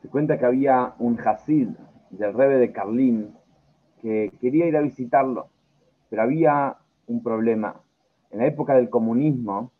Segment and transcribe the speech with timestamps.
[0.00, 1.68] Se cuenta que había un Hasid
[2.10, 3.34] del Rebe de Carlín
[4.00, 5.48] que quería ir a visitarlo,
[6.08, 7.76] pero había un problema.
[8.30, 9.72] En la época del comunismo,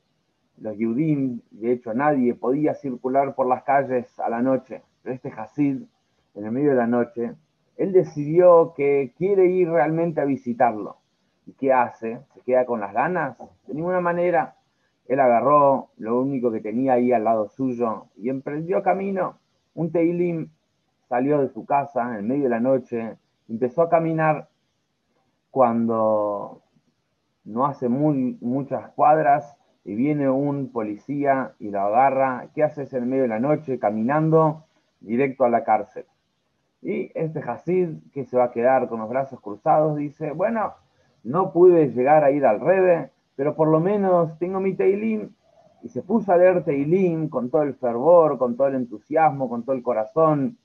[0.59, 5.31] los Yudim, de hecho nadie podía circular por las calles a la noche, pero este
[5.31, 5.83] Hasid,
[6.35, 7.33] en el medio de la noche,
[7.79, 10.99] él decidió que quiere ir realmente a visitarlo.
[11.47, 12.21] ¿Y qué hace?
[12.35, 13.39] ¿Se queda con las ganas?
[13.67, 14.57] De ninguna manera.
[15.09, 19.39] Él agarró lo único que tenía ahí al lado suyo y emprendió camino.
[19.81, 20.51] Un Teilim
[21.09, 23.17] salió de su casa en medio de la noche,
[23.49, 24.51] empezó a caminar
[25.51, 26.61] cuando
[27.45, 29.57] no hace muy, muchas cuadras
[29.87, 32.49] y viene un policía y lo agarra.
[32.55, 34.67] ¿Qué haces en medio de la noche caminando
[35.01, 36.05] directo a la cárcel?
[36.83, 40.75] Y este Hasid, que se va a quedar con los brazos cruzados, dice, bueno,
[41.25, 45.31] no pude llegar a ir al Rebe, pero por lo menos tengo mi Teilim.
[45.83, 49.65] Y se puso a leer Teilim con todo el fervor, con todo el entusiasmo, con
[49.65, 50.59] todo el corazón.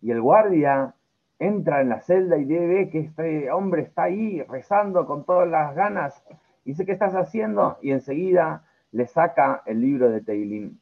[0.00, 0.94] Y el guardia
[1.38, 5.74] entra en la celda y ve que este hombre está ahí rezando con todas las
[5.74, 6.22] ganas.
[6.64, 7.78] Dice, ¿qué estás haciendo?
[7.82, 10.78] Y enseguida le saca el libro de Teilim.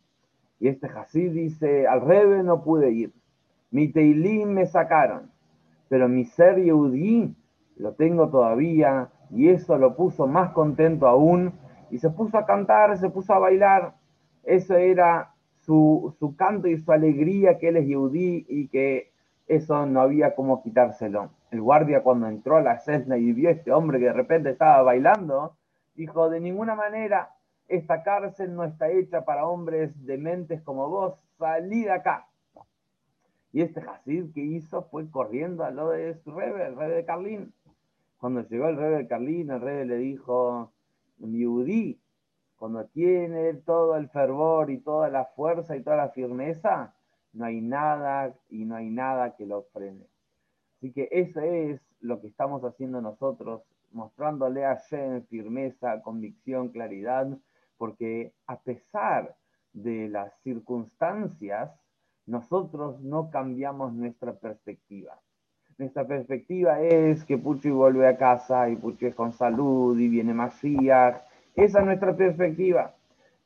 [0.58, 3.12] Y este Hasid dice, al Rebe no pude ir.
[3.70, 5.30] Mi Teilim me sacaron,
[5.88, 7.34] pero mi ser Yehudí
[7.77, 11.52] lo tengo todavía y eso lo puso más contento aún
[11.91, 13.94] y se puso a cantar, se puso a bailar.
[14.44, 19.12] Eso era su, canto y su alegría que él es Yehudí y que
[19.46, 21.30] eso no había como quitárselo.
[21.50, 24.50] El guardia cuando entró a la cena y vio a este hombre que de repente
[24.50, 25.56] estaba bailando,
[25.94, 27.30] dijo, de ninguna manera,
[27.68, 32.27] esta cárcel no está hecha para hombres dementes como vos, salí de acá.
[33.52, 37.05] Y este Hasid que hizo fue corriendo a lo de su rebe, el rey de
[37.05, 37.52] Carlín.
[38.18, 40.72] Cuando llegó el rey de Carlín, el rey le dijo,
[41.20, 42.00] Yudí,
[42.56, 46.94] cuando tiene todo el fervor y toda la fuerza y toda la firmeza,
[47.32, 50.06] no hay nada y no hay nada que lo frene.
[50.77, 53.62] Así que eso es lo que estamos haciendo nosotros,
[53.92, 57.28] mostrándole a Shem firmeza, convicción, claridad,
[57.77, 59.36] porque a pesar
[59.72, 61.70] de las circunstancias,
[62.27, 65.18] nosotros no cambiamos nuestra perspectiva.
[65.80, 70.35] Nuestra perspectiva es que Puchi vuelve a casa y Puchi es con salud y viene
[70.35, 71.23] Mashiach.
[71.57, 72.95] Esa es nuestra perspectiva.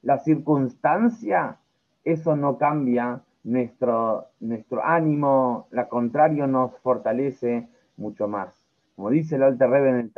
[0.03, 1.61] La circunstancia,
[2.03, 8.67] eso no cambia nuestro, nuestro ánimo, la contrario nos fortalece mucho más.
[8.97, 10.11] Como dice el Alter Rebbe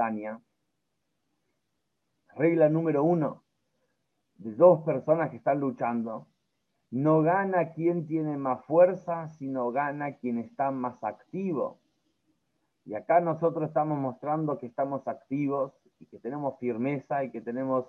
[2.34, 3.42] regla número uno,
[4.38, 6.26] de dos personas que están luchando,
[6.90, 11.78] no gana quien tiene más fuerza, sino gana quien está más activo.
[12.86, 17.84] Y acá nosotros estamos mostrando que estamos activos y que tenemos firmeza y que tenemos,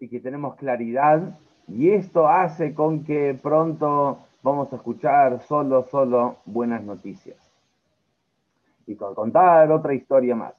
[0.00, 1.38] y que tenemos claridad.
[1.68, 7.38] Y esto hace con que pronto vamos a escuchar solo, solo buenas noticias.
[8.86, 10.54] Y con contar otra historia más.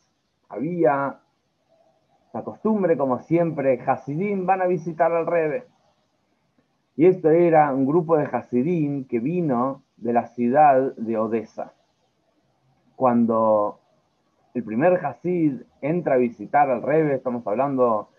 [0.48, 1.20] Había
[2.34, 5.66] la costumbre, como siempre, Hasidim van a visitar al Rebe.
[6.96, 11.74] Y esto era un grupo de Hasidim que vino de la ciudad de Odessa.
[13.02, 13.80] Cuando
[14.54, 18.10] el primer Hasid entra a visitar al Rebe, estamos hablando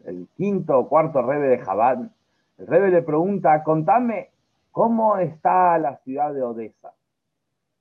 [0.00, 2.10] del quinto o cuarto Rebe de Jabad,
[2.58, 4.30] el Rebe le pregunta, contame,
[4.72, 6.92] ¿cómo está la ciudad de Odessa?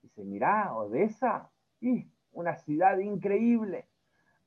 [0.03, 3.87] Dice, mirá, Odessa, y una ciudad increíble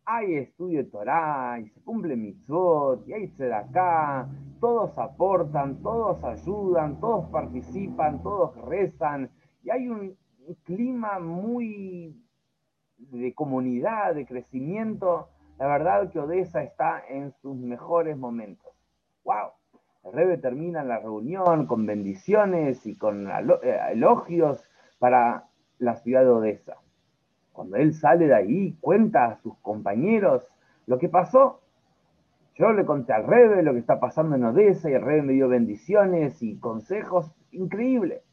[0.04, 4.28] hay estudio de Torah, y se cumple mitzvot, y hay acá,
[4.60, 9.30] todos aportan, todos ayudan, todos participan, todos rezan,
[9.64, 10.16] y hay un,
[10.64, 12.16] clima muy
[12.96, 15.28] de comunidad, de crecimiento.
[15.58, 18.72] La verdad que Odessa está en sus mejores momentos.
[19.24, 19.52] ¡Wow!
[20.04, 24.62] El Rebe termina la reunión con bendiciones y con eh, elogios
[24.98, 25.46] para
[25.78, 26.76] la ciudad de Odessa.
[27.52, 30.50] Cuando él sale de ahí, cuenta a sus compañeros
[30.86, 31.60] lo que pasó.
[32.56, 35.32] Yo le conté al Rebe lo que está pasando en Odessa y el Rebe me
[35.32, 38.23] dio bendiciones y consejos increíbles.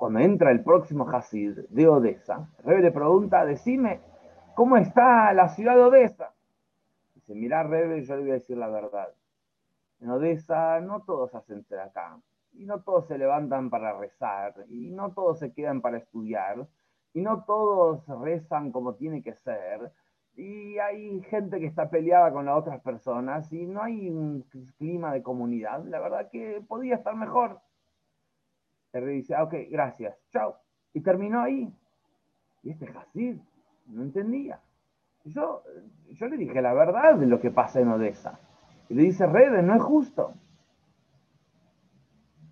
[0.00, 4.00] Cuando entra el próximo Hasid de Odessa, el Rebe le pregunta, decime,
[4.54, 6.32] ¿cómo está la ciudad de Odessa?
[7.14, 9.10] Dice, mira Rebe, yo le voy a decir la verdad.
[10.00, 12.18] En Odessa no todos hacen acá,
[12.54, 16.66] y no todos se levantan para rezar, y no todos se quedan para estudiar,
[17.12, 19.92] y no todos rezan como tiene que ser,
[20.34, 24.46] y hay gente que está peleada con las otras personas y no hay un
[24.78, 27.60] clima de comunidad, la verdad que podía estar mejor.
[28.92, 30.56] Rey dice, ah, ok, gracias, chao.
[30.92, 31.72] Y terminó ahí.
[32.62, 33.36] Y este Hasid
[33.86, 34.60] no entendía.
[35.24, 35.62] Yo,
[36.08, 38.40] yo le dije la verdad de lo que pasa en Odessa.
[38.88, 40.34] Y le dice, Rebe, no es justo.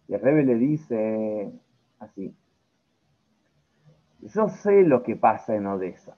[0.06, 1.52] Y el Rebe le dice
[1.98, 2.34] así,
[4.20, 6.16] yo sé lo que pasa en Odessa.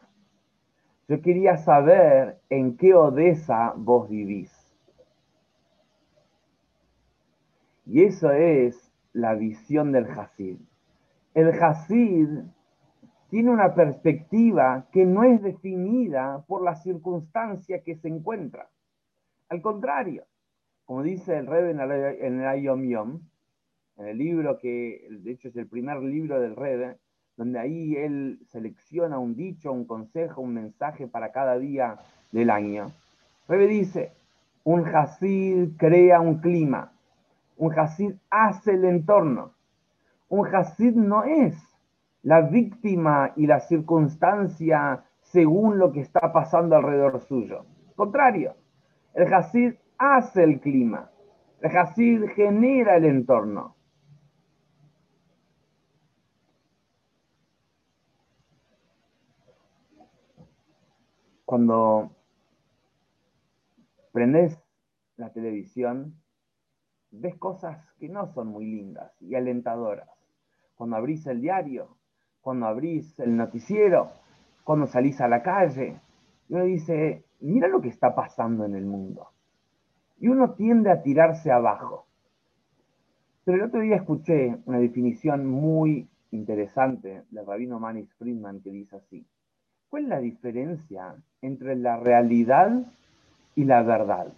[1.08, 4.52] Yo quería saber en qué Odessa vos vivís.
[7.86, 10.58] Y eso es la visión del Hasid.
[11.34, 12.28] El Hasid
[13.30, 18.68] tiene una perspectiva que no es definida por la circunstancia que se encuentra.
[19.48, 20.24] Al contrario,
[20.84, 23.20] como dice el Rebbe en el Ayom Yom,
[23.98, 26.96] en el libro que de hecho es el primer libro del Rebbe,
[27.36, 31.98] donde ahí él selecciona un dicho, un consejo, un mensaje para cada día
[32.32, 32.92] del año.
[33.48, 34.12] Rebe dice,
[34.64, 36.92] un Hasid crea un clima,
[37.60, 39.52] un Hasid hace el entorno,
[40.28, 41.54] un Hasid no es
[42.22, 47.66] la víctima y la circunstancia según lo que está pasando alrededor suyo.
[47.96, 48.54] Contrario,
[49.12, 51.10] el Hasid hace el clima,
[51.60, 53.76] el Hasid genera el entorno.
[61.50, 62.14] cuando
[64.12, 64.56] prendes
[65.16, 66.19] la televisión,
[67.10, 70.08] ves cosas que no son muy lindas y alentadoras.
[70.76, 71.96] Cuando abrís el diario,
[72.40, 74.12] cuando abrís el noticiero,
[74.64, 76.00] cuando salís a la calle,
[76.48, 79.28] uno dice, mira lo que está pasando en el mundo.
[80.18, 82.06] Y uno tiende a tirarse abajo.
[83.44, 88.96] Pero el otro día escuché una definición muy interesante del rabino Manis Friedman que dice
[88.96, 89.26] así.
[89.88, 92.92] ¿Cuál es la diferencia entre la realidad
[93.56, 94.32] y la verdad?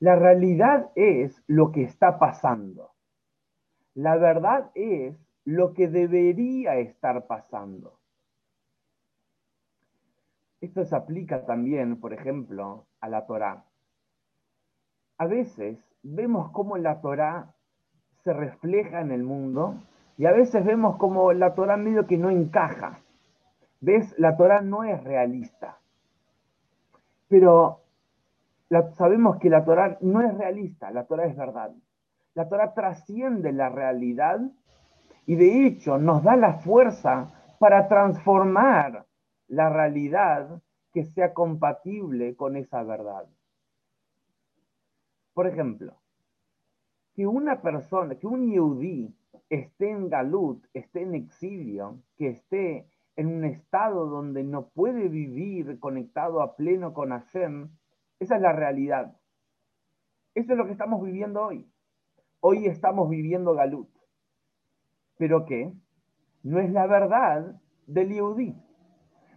[0.00, 2.92] La realidad es lo que está pasando.
[3.94, 7.98] La verdad es lo que debería estar pasando.
[10.60, 13.64] Esto se aplica también, por ejemplo, a la Torá.
[15.18, 17.54] A veces vemos cómo la Torá
[18.22, 19.74] se refleja en el mundo
[20.16, 23.00] y a veces vemos cómo la Torá medio que no encaja.
[23.80, 24.14] ¿Ves?
[24.18, 25.78] La Torah no es realista.
[27.28, 27.80] Pero
[28.96, 31.72] sabemos que la Torah no es realista, la Torah es verdad.
[32.34, 34.40] La Torah trasciende la realidad
[35.26, 39.06] y de hecho nos da la fuerza para transformar
[39.48, 40.62] la realidad
[40.92, 43.26] que sea compatible con esa verdad.
[45.34, 45.94] Por ejemplo,
[47.14, 49.14] que una persona, que un yudí
[49.48, 52.86] esté en Galut, esté en exilio, que esté
[53.16, 57.68] en un estado donde no puede vivir conectado a pleno con Hashem,
[58.20, 59.16] esa es la realidad.
[60.34, 61.70] Eso es lo que estamos viviendo hoy.
[62.40, 63.88] Hoy estamos viviendo Galut.
[65.16, 65.72] ¿Pero qué?
[66.42, 68.54] No es la verdad del Yehudi.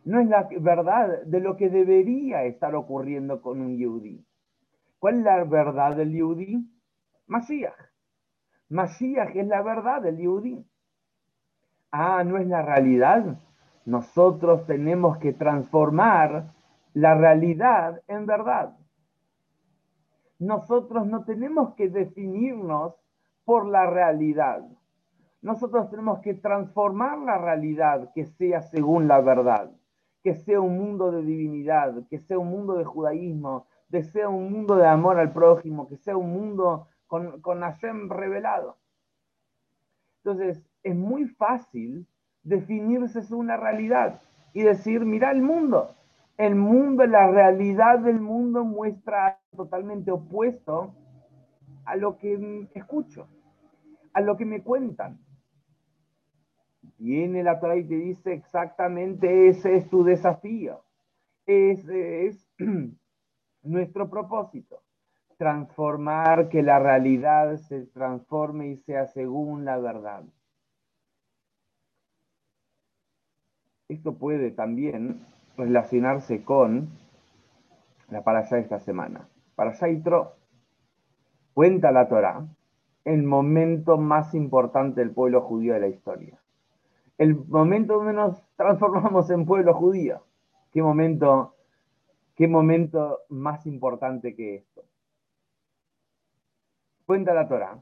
[0.06, 4.26] No es la verdad de lo que debería estar ocurriendo con un Yehudi.
[5.00, 6.68] ¿Cuál es la verdad del Yehudi?
[7.28, 7.74] Mashiach.
[8.70, 10.66] Mashiach es la verdad del Yehudi.
[11.92, 13.40] Ah, no es la realidad
[13.86, 16.54] nosotros tenemos que transformar
[16.94, 18.78] la realidad en verdad.
[20.40, 22.96] Nosotros no tenemos que definirnos
[23.46, 24.64] por la realidad.
[25.42, 29.72] Nosotros tenemos que transformar la realidad que sea según la verdad,
[30.24, 34.52] que sea un mundo de divinidad, que sea un mundo de judaísmo, que sea un
[34.52, 38.78] mundo de amor al prójimo, que sea un mundo con, con Hashem revelado.
[40.24, 42.08] Entonces, es muy fácil
[42.44, 44.22] definirse es una realidad
[44.54, 45.96] y decir, mira el mundo.
[46.42, 50.96] El mundo, la realidad del mundo muestra totalmente opuesto
[51.86, 53.28] a lo que escucho,
[54.12, 55.20] a lo que me cuentan.
[56.98, 60.84] Viene la Torah y te dice exactamente ese es tu desafío.
[61.46, 62.50] Ese es
[63.62, 64.82] nuestro propósito.
[65.38, 70.24] Transformar que la realidad se transforme y sea según la verdad.
[73.88, 75.24] Esto puede también
[75.62, 76.90] relacionarse con
[78.10, 79.28] la parasha de esta semana.
[79.56, 80.34] Para Yaitro
[81.54, 82.46] cuenta la Torah
[83.06, 86.40] el momento más importante del pueblo judío de la historia.
[87.18, 90.24] El momento donde nos transformamos en pueblo judío.
[90.72, 91.56] ¿Qué momento,
[92.36, 94.84] qué momento más importante que esto?
[97.06, 97.80] Cuenta la Torah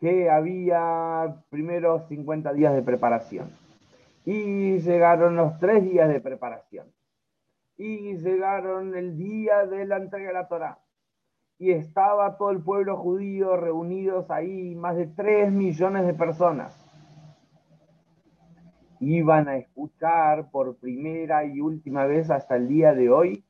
[0.00, 3.63] que había primero 50 días de preparación
[4.24, 6.92] y llegaron los tres días de preparación.
[7.76, 10.78] Y llegaron el día de la entrega de la Torah.
[11.58, 16.80] Y estaba todo el pueblo judío reunidos ahí, más de tres millones de personas.
[19.00, 23.44] Iban a escuchar por primera y última vez hasta el día de hoy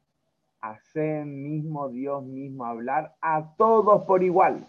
[0.64, 0.78] a
[1.26, 4.66] mismo, Dios mismo, hablar a todos por igual.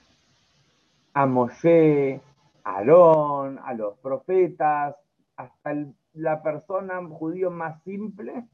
[1.14, 2.22] a Moshe,
[2.66, 4.96] a Aarón, a los profetas,
[5.36, 5.74] hasta
[6.14, 8.48] la persona judío más simple,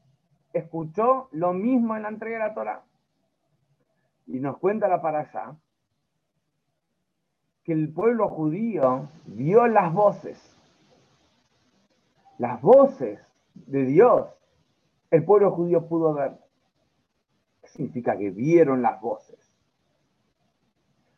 [0.52, 2.84] escuchó lo mismo en la entrega de la Torah.
[4.26, 5.56] Y nos cuenta la para allá
[7.64, 10.56] que el pueblo judío vio las voces,
[12.38, 13.20] las voces
[13.54, 14.28] de Dios,
[15.10, 16.38] el pueblo judío pudo ver.
[17.60, 19.38] ¿Qué significa que vieron las voces?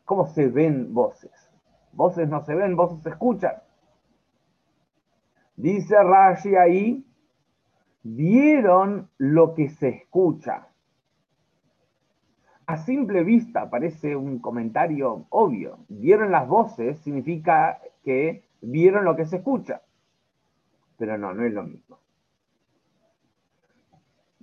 [0.03, 1.31] ¿Cómo se ven voces?
[1.93, 3.55] Voces no se ven, voces se escuchan.
[5.55, 7.05] Dice Rashi ahí,
[8.03, 10.67] vieron lo que se escucha.
[12.67, 15.85] A simple vista parece un comentario obvio.
[15.87, 19.81] Vieron las voces significa que vieron lo que se escucha.
[20.97, 21.99] Pero no, no es lo mismo.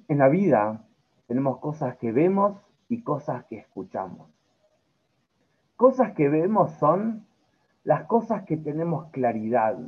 [0.08, 0.84] En la vida
[1.26, 4.28] tenemos cosas que vemos y cosas que escuchamos.
[5.76, 7.26] Cosas que vemos son
[7.84, 9.78] las cosas que tenemos claridad,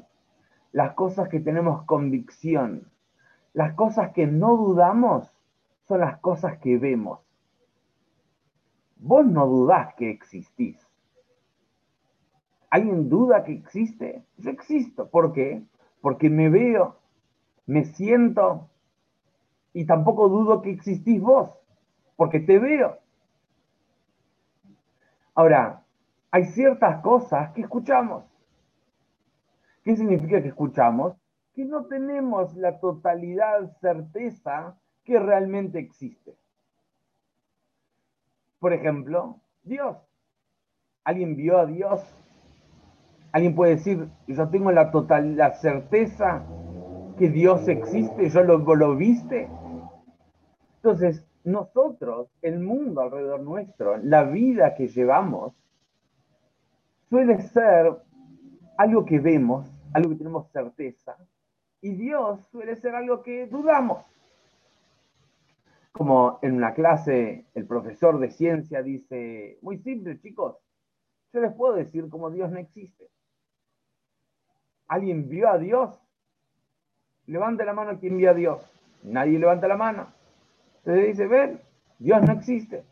[0.75, 2.91] las cosas que tenemos convicción,
[3.53, 5.33] las cosas que no dudamos
[5.87, 7.21] son las cosas que vemos.
[8.97, 10.77] Vos no dudás que existís.
[12.71, 14.25] ¿Alguien duda que existe?
[14.37, 15.09] Yo existo.
[15.09, 15.63] ¿Por qué?
[16.01, 16.97] Porque me veo,
[17.67, 18.69] me siento
[19.75, 21.51] y tampoco dudo que existís vos,
[22.17, 22.99] porque te veo.
[25.37, 25.85] Ahora,
[26.33, 28.25] hay ciertas cosas que escuchamos.
[29.85, 31.15] ¿Qué significa que escuchamos?
[31.55, 36.35] Que no tenemos la totalidad certeza que realmente existe.
[38.59, 39.99] Por ejemplo, Dios.
[41.05, 42.01] ¿Alguien vio a Dios?
[43.31, 46.43] ¿Alguien puede decir, yo tengo la total, la certeza
[47.19, 49.51] que Dios existe, yo lo, lo viste?
[50.77, 55.53] Entonces, nosotros, el mundo alrededor nuestro, la vida que llevamos,
[57.11, 57.93] suele ser
[58.79, 61.17] algo que vemos, algo que tenemos certeza,
[61.81, 64.05] y Dios suele ser algo que dudamos.
[65.93, 70.57] Como en una clase el profesor de ciencia dice, muy simple chicos,
[71.33, 73.09] yo les puedo decir como Dios no existe.
[74.89, 76.01] ¿Alguien vio a Dios?
[77.27, 78.63] Levante la mano quien vio a Dios.
[79.05, 80.09] Nadie levanta la mano.
[80.79, 81.61] Entonces dice, ven,
[81.99, 82.85] Dios no existe.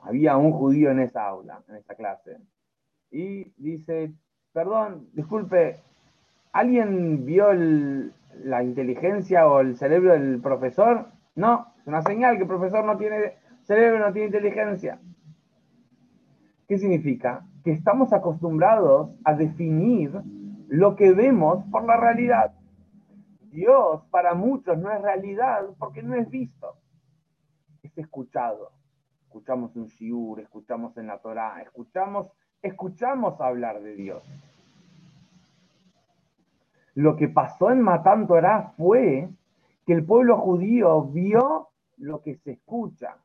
[0.00, 2.38] Había un judío en esa aula, en esa clase.
[3.10, 4.12] Y dice,
[4.52, 5.80] perdón, disculpe,
[6.52, 7.52] ¿alguien vio
[8.44, 11.08] la inteligencia o el cerebro del profesor?
[11.34, 15.00] No, es una señal que el profesor no tiene cerebro, no tiene inteligencia.
[16.68, 17.46] ¿Qué significa?
[17.64, 20.12] Que estamos acostumbrados a definir
[20.68, 22.54] lo que vemos por la realidad.
[23.50, 26.76] Dios para muchos no es realidad porque no es visto,
[27.82, 28.72] es escuchado.
[29.24, 32.28] Escuchamos un shiur, escuchamos en la Torah, escuchamos,
[32.62, 34.22] escuchamos hablar de Dios.
[36.94, 39.28] Lo que pasó en Matán Torah fue
[39.86, 43.16] que el pueblo judío vio lo que se escucha.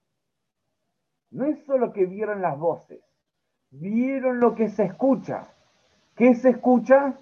[1.31, 3.01] No es solo que vieron las voces,
[3.69, 5.47] vieron lo que se escucha.
[6.15, 7.15] ¿Qué se escucha?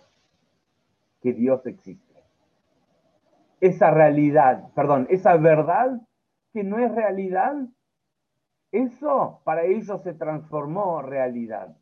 [1.22, 2.24] Que Dios existe.
[3.60, 6.00] Esa realidad, perdón, esa verdad
[6.54, 7.56] que no es realidad,
[8.72, 11.76] eso para ellos se transformó realidad.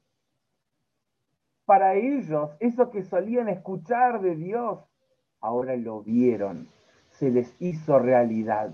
[1.65, 4.79] Para ellos, eso que solían escuchar de Dios,
[5.39, 6.67] ahora lo vieron,
[7.12, 8.72] se les hizo realidad.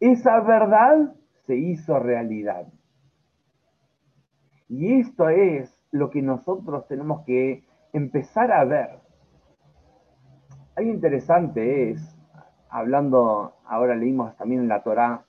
[0.00, 1.14] Esa verdad
[1.46, 2.66] se hizo realidad.
[4.68, 8.98] Y esto es lo que nosotros tenemos que empezar a ver.
[10.76, 12.18] Algo interesante es,
[12.70, 15.24] hablando, ahora leímos también en la Torá,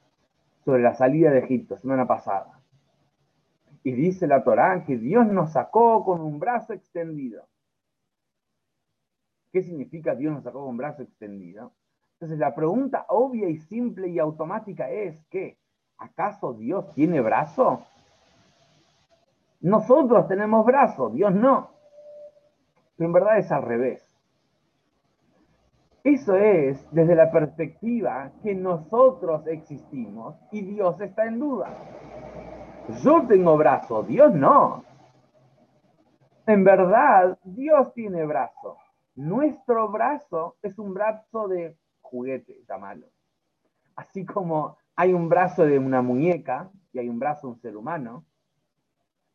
[0.64, 2.53] sobre la salida de Egipto, semana pasada.
[3.84, 7.48] Y dice la Torá que Dios nos sacó con un brazo extendido.
[9.52, 11.74] ¿Qué significa Dios nos sacó con un brazo extendido?
[12.14, 15.58] Entonces la pregunta obvia y simple y automática es que,
[15.98, 17.84] ¿acaso Dios tiene brazo?
[19.60, 21.70] Nosotros tenemos brazo, Dios no.
[22.96, 24.02] Pero en verdad es al revés.
[26.04, 31.78] Eso es desde la perspectiva que nosotros existimos y Dios está en duda.
[33.02, 34.84] Yo tengo brazo, Dios no.
[36.46, 38.78] En verdad, Dios tiene brazo.
[39.16, 43.08] Nuestro brazo es un brazo de juguete, llámalo.
[43.96, 47.78] Así como hay un brazo de una muñeca y hay un brazo de un ser
[47.78, 48.26] humano,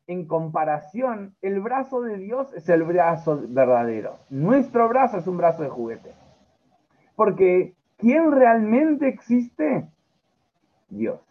[0.06, 4.18] en comparación, el brazo de Dios es el brazo verdadero.
[4.30, 6.14] Nuestro brazo es un brazo de juguete.
[7.14, 9.86] Porque ¿quién realmente existe?
[10.88, 11.27] Dios.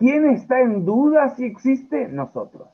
[0.00, 2.08] ¿Quién está en duda si existe?
[2.08, 2.70] Nosotros.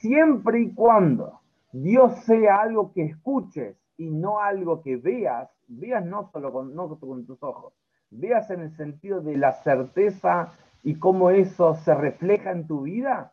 [0.00, 1.38] Siempre y cuando
[1.70, 7.40] Dios sea algo que escuches y no algo que veas, veas no solo con, tus
[7.40, 7.72] ojos,
[8.10, 13.32] veas en el sentido de la certeza y cómo eso se refleja en tu vida,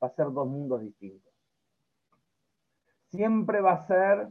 [0.00, 1.34] va a ser dos mundos distintos.
[3.10, 4.28] Siempre va a ser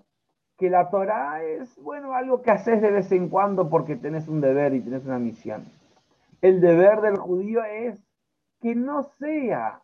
[0.58, 4.40] que la Torah es, bueno, algo que haces de vez en cuando porque tenés un
[4.40, 5.66] deber y tenés una misión.
[6.44, 7.98] El deber del judío es
[8.60, 9.82] que no sea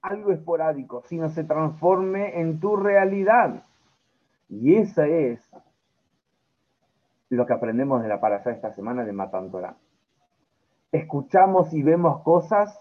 [0.00, 3.62] algo esporádico, sino se transforme en tu realidad.
[4.48, 5.38] Y esa es
[7.28, 9.76] lo que aprendemos de la parasha esta semana de Matan Torah.
[10.92, 12.80] Escuchamos y vemos cosas,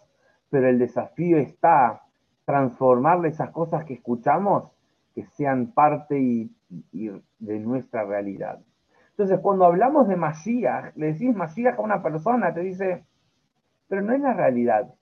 [0.50, 2.02] pero el desafío está
[2.46, 4.72] transformar esas cosas que escuchamos
[5.14, 6.50] que sean parte y,
[7.40, 8.62] de nuestra realidad.
[9.18, 13.06] Entonces, cuando hablamos de Mashiach, le decís Mashiach a una persona, te dice,
[13.88, 14.94] pero no es la realidad.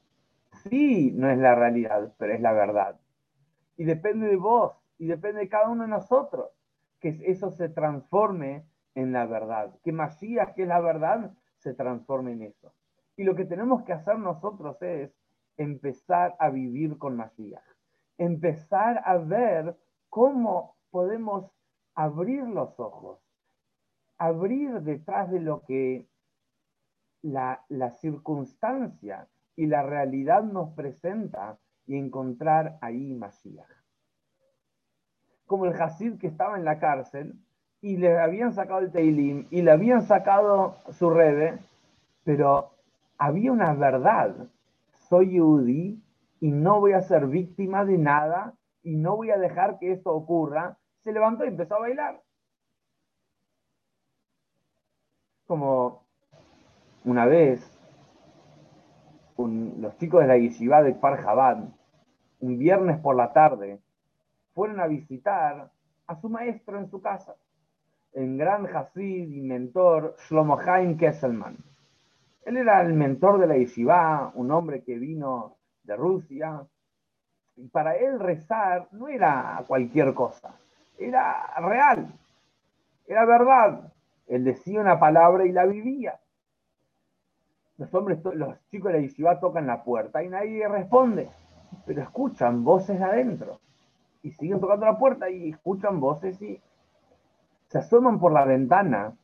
[0.70, 3.00] Sí, no es la realidad, pero es la verdad.
[3.76, 6.52] Y depende de vos, y depende de cada uno de nosotros,
[7.00, 9.74] que eso se transforme en la verdad.
[9.84, 12.72] Que Masías, que es la verdad, se transforme en eso.
[13.18, 15.12] Y lo que tenemos que hacer nosotros es
[15.58, 17.64] empezar a vivir con Masías.
[18.20, 19.76] Empezar a ver
[20.12, 21.50] cómo podemos
[21.96, 23.20] abrir los ojos,
[24.18, 26.08] abrir detrás de lo que
[27.22, 33.68] la, la circunstancia y la realidad nos presenta y encontrar ahí Masías.
[35.46, 37.36] Como el Hasid que estaba en la cárcel
[37.82, 41.60] y le habían sacado el Teilim y le habían sacado su rebe,
[42.24, 42.72] pero
[43.18, 44.36] había una verdad.
[45.10, 46.02] Soy Yehudi
[46.40, 48.54] y no voy a ser víctima de nada
[48.84, 50.78] y no voy a dejar que esto ocurra.
[51.04, 52.23] Se levantó y empezó a bailar.
[55.48, 56.04] Como
[57.06, 57.70] una vez
[59.38, 61.58] los chicos de la yeshiva de Farjabad,
[62.40, 63.80] un viernes por la tarde,
[64.54, 65.70] fueron a visitar
[66.08, 67.36] a su maestro en su casa,
[68.14, 71.58] el gran Hasid y mentor Shlomo Haim Kesselman.
[72.46, 76.62] Él era el mentor de la yeshiva, un hombre que vino de Rusia,
[77.56, 80.56] y para él rezar no era cualquier cosa,
[80.98, 82.08] era real,
[83.08, 83.94] era verdad.
[84.28, 86.20] Él decía una palabra y la vivía
[87.78, 91.30] los hombres, los chicos de la yeshiva tocan la puerta y nadie responde,
[91.86, 93.60] pero escuchan voces adentro
[94.22, 96.62] y siguen tocando la puerta y escuchan voces y
[97.68, 99.16] se asoman por la ventana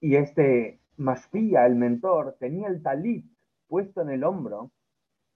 [0.00, 3.26] y este Mashpia, el mentor, tenía el talit
[3.68, 4.70] puesto en el hombro,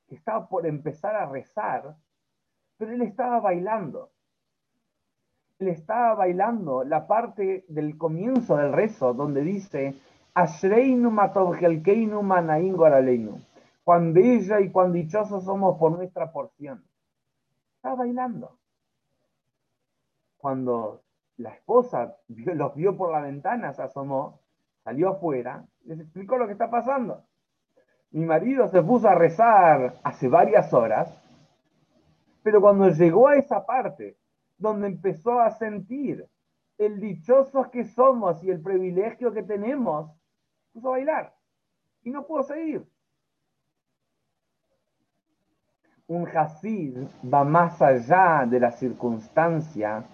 [0.09, 1.97] que estaba por empezar a rezar,
[2.79, 4.11] pero él estaba bailando.
[5.61, 9.95] Él estaba bailando la parte del comienzo del rezo, donde dice,
[13.85, 16.83] Cuán bella y cuán dichosos somos por nuestra porción.
[17.77, 18.57] Estaba bailando.
[20.39, 21.03] Cuando
[21.37, 24.41] la esposa los vio por la ventana, se asomó,
[24.83, 27.25] salió afuera, les explicó lo que está pasando.
[28.13, 31.15] Mi marido se puso a rezar hace varias horas,
[32.43, 34.17] pero cuando llegó a esa parte
[34.61, 36.29] donde empezó a sentir
[36.79, 40.11] el dichosos que somos y el privilegio que tenemos,
[40.73, 41.35] puso a bailar
[42.03, 42.87] y no pudo seguir.
[46.07, 46.97] Un Hasid
[47.33, 50.05] va más allá de la circunstancia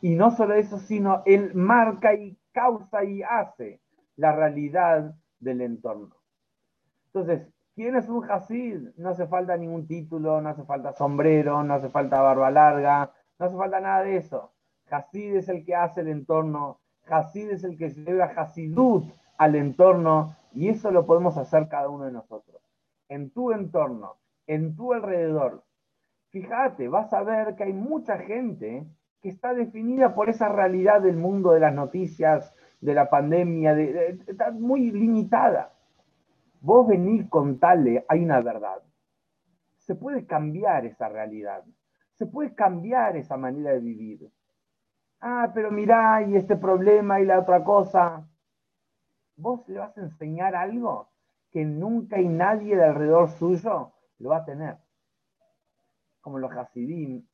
[0.00, 3.80] y no solo eso, sino él marca y causa y hace
[4.16, 6.16] la realidad del entorno.
[7.06, 8.88] Entonces, ¿quién es un Hasid?
[8.96, 13.46] No hace falta ningún título, no hace falta sombrero, no hace falta barba larga, no
[13.46, 14.52] hace falta nada de eso.
[14.90, 19.04] Hasid es el que hace el entorno, Hasid es el que lleva Hasidut
[19.38, 22.62] al entorno y eso lo podemos hacer cada uno de nosotros.
[23.08, 25.64] En tu entorno, en tu alrededor.
[26.30, 28.86] Fíjate, vas a ver que hay mucha gente
[29.20, 34.20] que está definida por esa realidad del mundo de las noticias, de la pandemia, de,
[34.26, 35.72] está muy limitada.
[36.60, 38.82] Vos venís con tal, hay una verdad.
[39.78, 41.64] Se puede cambiar esa realidad.
[42.18, 44.30] Se puede cambiar esa manera de vivir.
[45.20, 48.26] Ah, pero mirá, y este problema y la otra cosa
[49.36, 51.08] vos le vas a enseñar algo
[51.50, 54.76] que nunca y nadie de alrededor suyo lo va a tener.
[56.20, 57.24] Como los Hasidim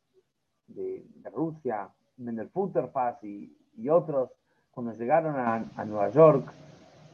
[0.67, 4.31] de, Rusia, Mendel Futterfass y, y, otros,
[4.71, 6.53] cuando llegaron a, Nueva York,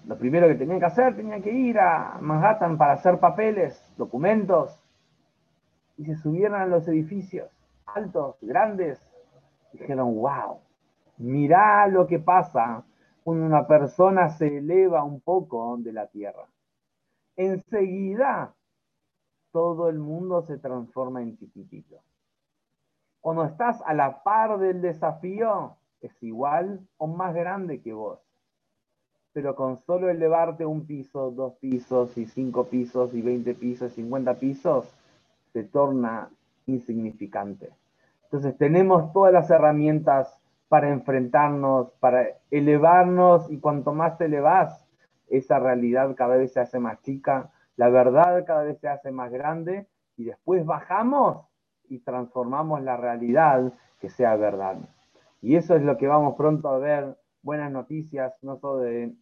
[0.07, 4.83] lo primero que tenían que hacer, tenían que ir a Manhattan para hacer papeles, documentos,
[5.97, 7.58] y se subieron a los edificios
[7.95, 9.01] altos, grandes,
[9.73, 10.61] dijeron, wow,
[11.19, 12.85] mirá lo que pasa
[13.25, 16.47] una persona se eleva un poco de la tierra,
[17.37, 18.55] enseguida
[19.53, 22.01] todo el mundo se transforma en chiquitito.
[23.21, 28.21] Cuando estás a la par del desafío, es igual o más grande que vos.
[29.33, 34.35] Pero con solo elevarte un piso, dos pisos, y cinco pisos, y veinte pisos, cincuenta
[34.35, 34.95] pisos,
[35.53, 36.31] se torna
[36.69, 37.71] insignificante.
[38.25, 44.87] Entonces tenemos todas las herramientas para enfrentarnos, para elevarnos, y cuanto más te elevas,
[45.29, 49.33] esa realidad cada vez se hace más chica, la verdad cada vez se hace más
[49.33, 51.47] grande, y después bajamos
[51.89, 54.77] y transformamos la realidad que sea verdad.
[55.41, 59.15] Y eso es lo que vamos pronto a ver, buenas noticias, no solo de,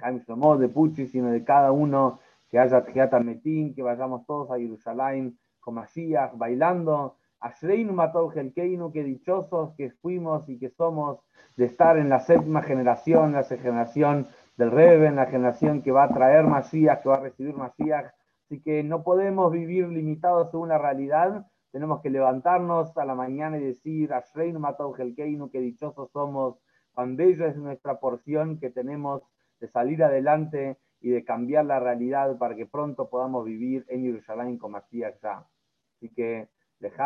[0.00, 4.50] Jaime Shlomo, de Pucci, sino de cada uno, que haya Tjiata Metín, que vayamos todos
[4.50, 11.18] a Jerusalén con Mashiach, bailando, Ashreinu Matou Helkeinu, que dichosos que fuimos y que somos
[11.56, 16.04] de estar en la séptima generación, la generación del Rebe, en la generación que va
[16.04, 18.12] a traer Mashiach, que va a recibir Mashiach.
[18.44, 23.58] Así que no podemos vivir limitados según la realidad, tenemos que levantarnos a la mañana
[23.58, 26.60] y decir, Ashreinu Matou Helkeinu, que dichosos somos,
[26.94, 29.20] cuán bella es nuestra porción que tenemos
[29.58, 34.58] de salir adelante y de cambiar la realidad para que pronto podamos vivir en Jerusalén
[34.58, 35.44] con Mashiach ya.
[36.06, 36.48] Así que